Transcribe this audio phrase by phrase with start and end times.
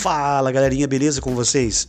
[0.00, 1.86] Fala galerinha, beleza com vocês?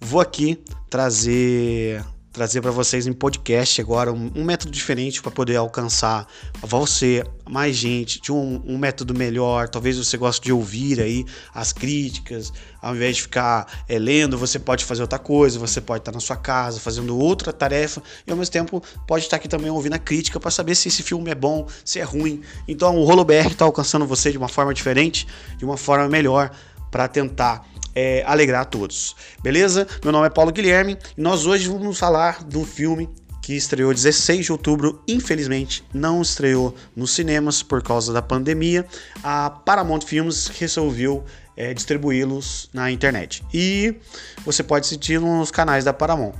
[0.00, 0.58] Vou aqui
[0.88, 2.02] trazer
[2.32, 6.26] trazer para vocês em podcast agora um, um método diferente para poder alcançar
[6.62, 9.68] você, mais gente, de um, um, método melhor.
[9.68, 12.50] Talvez você goste de ouvir aí as críticas,
[12.82, 16.20] ao invés de ficar é, lendo, você pode fazer outra coisa, você pode estar na
[16.20, 19.98] sua casa fazendo outra tarefa e ao mesmo tempo pode estar aqui também ouvindo a
[19.98, 22.40] crítica para saber se esse filme é bom, se é ruim.
[22.66, 26.50] Então o Rolo BR está alcançando você de uma forma diferente, de uma forma melhor
[26.94, 29.16] para tentar é, alegrar a todos.
[29.42, 29.84] Beleza?
[30.04, 33.10] Meu nome é Paulo Guilherme e nós hoje vamos falar de um filme
[33.42, 38.86] que estreou 16 de outubro, infelizmente não estreou nos cinemas por causa da pandemia.
[39.24, 41.24] A Paramount Films resolveu
[41.56, 43.96] é, distribuí-los na internet e
[44.44, 46.34] você pode assistir nos canais da Paramount.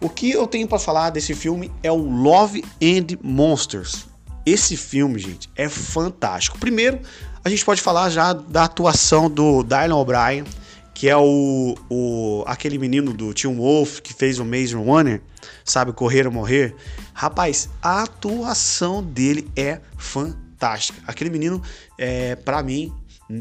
[0.00, 4.06] O que eu tenho para falar desse filme é o Love and Monsters.
[4.46, 6.56] Esse filme, gente, é fantástico.
[6.56, 7.00] Primeiro,
[7.48, 10.44] a gente pode falar já da atuação do Dylan O'Brien,
[10.92, 15.22] que é o, o aquele menino do Tim Wolf que fez o Maze Runner,
[15.64, 16.76] sabe, Correr ou Morrer.
[17.14, 21.00] Rapaz, a atuação dele é fantástica.
[21.06, 21.62] Aquele menino,
[21.96, 22.92] é, para mim,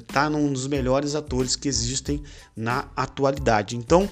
[0.07, 2.23] tá num dos melhores atores que existem
[2.55, 3.75] na atualidade.
[3.75, 4.09] Então,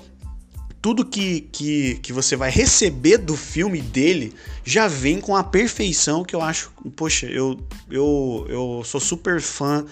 [0.85, 6.23] tudo que, que, que você vai receber do filme dele já vem com a perfeição
[6.23, 6.71] que eu acho.
[6.95, 9.83] Poxa, eu, eu, eu sou super fã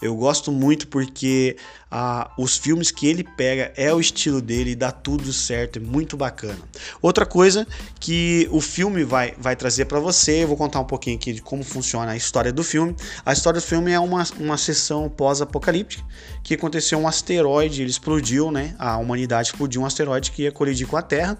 [0.00, 1.56] eu gosto muito porque
[1.90, 6.16] ah, os filmes que ele pega é o estilo dele, dá tudo certo, é muito
[6.16, 6.58] bacana.
[7.02, 7.66] Outra coisa
[7.98, 11.42] que o filme vai, vai trazer para você, eu vou contar um pouquinho aqui de
[11.42, 12.94] como funciona a história do filme.
[13.24, 16.04] A história do filme é uma, uma sessão pós-apocalíptica
[16.42, 18.74] que aconteceu um asteroide, ele explodiu, né?
[18.78, 21.38] A humanidade explodiu um asteroide que ia colidir com a Terra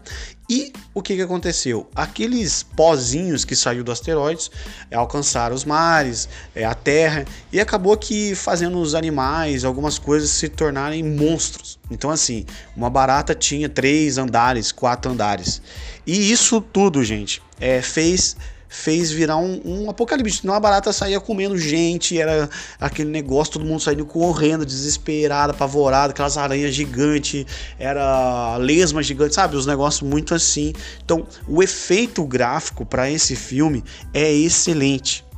[0.50, 1.88] e o que, que aconteceu?
[1.94, 4.50] Aqueles pozinhos que saiu do asteroide
[4.90, 10.28] é, alcançaram os mares, é, a terra, e acabou que fazendo os animais, algumas coisas
[10.30, 11.78] se tornarem monstros.
[11.88, 12.44] Então, assim,
[12.76, 15.62] uma barata tinha três andares, quatro andares.
[16.04, 18.36] E isso tudo, gente, é, fez
[18.70, 20.46] fez virar um, um apocalipse.
[20.46, 22.48] Não a barata saía comendo gente, era
[22.80, 27.44] aquele negócio, todo mundo saindo correndo, desesperado, apavorado, aquelas aranhas gigantes,
[27.78, 29.56] era lesma gigante, sabe?
[29.56, 30.72] Os negócios muito assim.
[31.04, 33.82] Então, o efeito gráfico para esse filme
[34.14, 35.28] é excelente.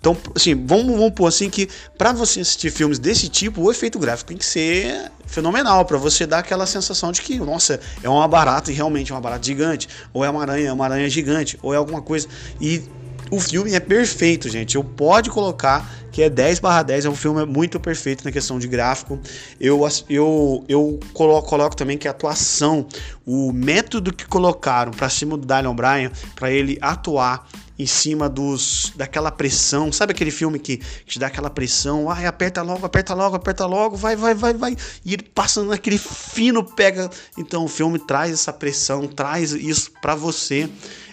[0.00, 3.98] Então, assim, vamos, vamos pôr assim que para você assistir filmes desse tipo, o efeito
[3.98, 8.26] gráfico tem que ser fenomenal, para você dar aquela sensação de que, nossa, é uma
[8.28, 11.58] barata e realmente é uma barata gigante, ou é uma aranha, é uma aranha gigante,
[11.62, 12.28] ou é alguma coisa.
[12.60, 12.82] E
[13.30, 14.76] o filme é perfeito, gente.
[14.76, 18.58] Eu pode colocar que é 10 barra 10, é um filme muito perfeito na questão
[18.58, 19.20] de gráfico.
[19.60, 22.86] Eu, eu, eu coloco, coloco também que a atuação,
[23.26, 27.46] o método que colocaram para cima do Dylan Bryan, para ele atuar
[27.78, 29.92] em cima dos daquela pressão.
[29.92, 32.10] Sabe aquele filme que, que te dá aquela pressão?
[32.10, 34.76] Ai, aperta logo, aperta logo, aperta logo, vai, vai, vai, vai.
[35.04, 37.08] E ele passando naquele fino pega.
[37.36, 40.68] Então o filme traz essa pressão, traz isso para você.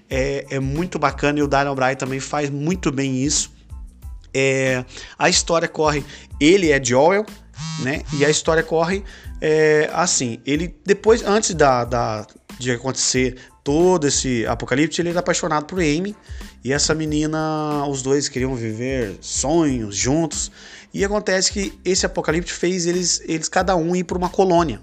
[0.09, 3.53] É, é muito bacana e o Daniel Bryan também faz muito bem isso.
[4.33, 4.83] É,
[5.17, 6.03] a história corre,
[6.39, 7.25] ele é Joel,
[7.79, 8.01] né?
[8.13, 9.03] E a história corre
[9.41, 12.27] é, assim, ele depois, antes da, da
[12.57, 16.15] de acontecer todo esse apocalipse, ele era apaixonado por Amy
[16.65, 20.51] e essa menina, os dois queriam viver sonhos juntos.
[20.91, 24.81] E acontece que esse apocalipse fez eles, eles cada um ir para uma colônia.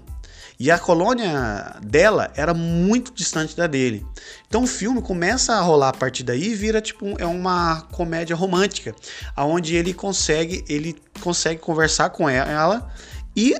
[0.57, 4.05] E a colônia dela era muito distante da dele.
[4.47, 8.33] Então o filme começa a rolar a partir daí e vira tipo é uma comédia
[8.33, 8.95] romântica,
[9.35, 12.89] aonde ele consegue ele consegue conversar com ela
[13.35, 13.55] e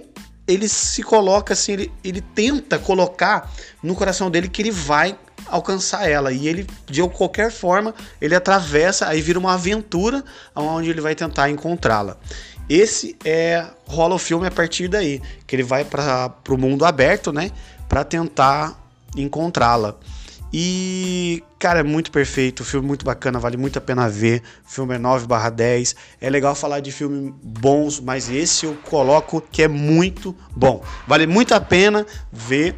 [0.47, 3.51] ele se coloca assim, ele, ele tenta colocar
[3.81, 5.17] no coração dele que ele vai
[5.53, 10.23] alcançar ela e ele de qualquer forma ele atravessa aí vira uma aventura
[10.55, 12.17] onde ele vai tentar encontrá-la
[12.67, 17.31] esse é rola o filme a partir daí que ele vai para o mundo aberto
[17.31, 17.51] né
[17.87, 18.77] para tentar
[19.15, 19.95] encontrá-la
[20.55, 24.43] e, cara, é muito perfeito, o filme é muito bacana, vale muito a pena ver.
[24.63, 25.95] O filme é 9 10.
[26.21, 30.83] É legal falar de filmes bons, mas esse eu coloco que é muito bom.
[31.07, 32.75] Vale muito a pena ver.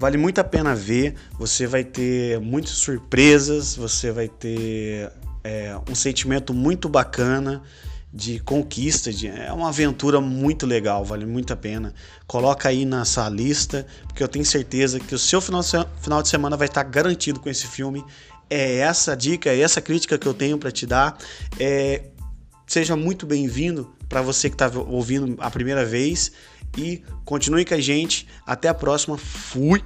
[0.00, 1.14] Vale muito a pena ver.
[1.38, 5.12] Você vai ter muitas surpresas, você vai ter
[5.44, 7.62] é, um sentimento muito bacana
[8.10, 11.92] de conquista, de, é uma aventura muito legal, vale muito a pena.
[12.26, 15.68] Coloca aí nessa lista, porque eu tenho certeza que o seu final de,
[16.00, 18.02] final de semana vai estar garantido com esse filme.
[18.48, 21.18] É essa dica, é essa crítica que eu tenho para te dar.
[21.58, 22.04] É,
[22.66, 26.32] seja muito bem-vindo para você que está ouvindo a primeira vez
[26.76, 28.26] e continue com a gente.
[28.46, 29.16] Até a próxima.
[29.16, 29.82] Fui!